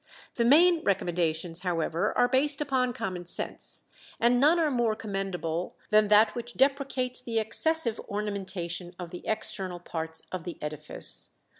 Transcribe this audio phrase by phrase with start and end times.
[0.33, 3.85] The main recommendations, however, are based upon common sense,
[4.19, 9.79] and none are more commendable than that which deprecates the excessive ornamentation of the external
[9.79, 11.35] parts of the edifice.